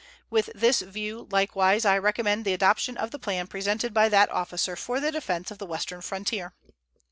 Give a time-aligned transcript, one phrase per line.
[0.31, 4.75] With this view, likewise, I recommend the adoption of the plan presented by that officer
[4.75, 6.55] for the defense of the western frontier.